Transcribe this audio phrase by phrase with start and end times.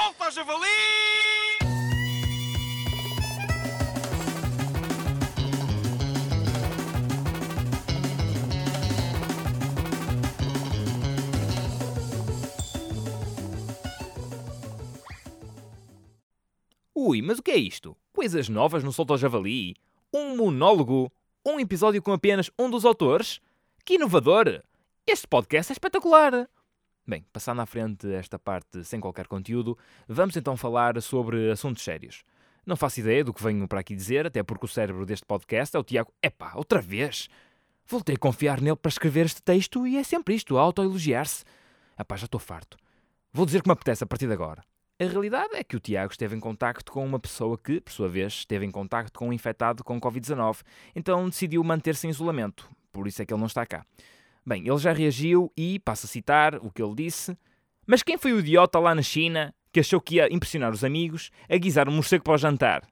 [0.00, 0.66] Solta, javali!
[16.94, 17.94] Ui, mas o que é isto?
[18.14, 19.74] Coisas novas no Solto ao Javali?
[20.14, 21.12] Um monólogo?
[21.44, 23.38] Um episódio com apenas um dos autores?
[23.84, 24.62] Que inovador!
[25.06, 26.48] Este podcast é espetacular!
[27.10, 32.22] Bem, passando à frente esta parte sem qualquer conteúdo, vamos então falar sobre assuntos sérios.
[32.64, 35.76] Não faço ideia do que venho para aqui dizer, até porque o cérebro deste podcast
[35.76, 36.14] é o Tiago.
[36.22, 37.28] Epá, outra vez!
[37.84, 41.42] Voltei a confiar nele para escrever este texto e é sempre isto, autoelogiar-se.
[41.98, 42.76] Epá, já estou farto.
[43.32, 44.62] Vou dizer que me apetece a partir de agora.
[45.00, 48.08] A realidade é que o Tiago esteve em contacto com uma pessoa que, por sua
[48.08, 50.60] vez, esteve em contacto com um infectado com Covid-19,
[50.94, 52.70] então decidiu manter-se em isolamento.
[52.92, 53.84] Por isso é que ele não está cá.
[54.44, 57.36] Bem, ele já reagiu e, passo a citar o que ele disse:
[57.86, 61.30] Mas quem foi o idiota lá na China que achou que ia impressionar os amigos
[61.48, 62.82] a guisar um morcego para o jantar?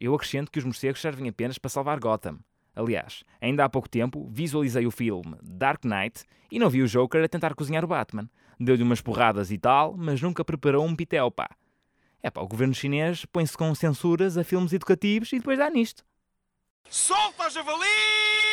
[0.00, 2.38] Eu acrescento que os morcegos servem apenas para salvar Gotham.
[2.74, 7.22] Aliás, ainda há pouco tempo visualizei o filme Dark Knight e não vi o Joker
[7.22, 8.28] a tentar cozinhar o Batman.
[8.58, 11.50] Deu-lhe umas porradas e tal, mas nunca preparou um pitel, pá.
[12.22, 16.04] É pá, o governo chinês põe-se com censuras a filmes educativos e depois dá nisto.
[16.88, 18.49] Solta, javali!